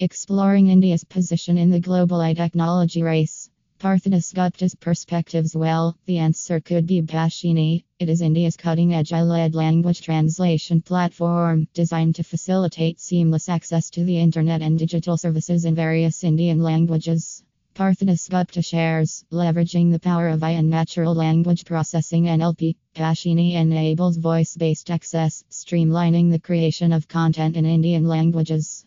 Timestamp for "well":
5.56-5.96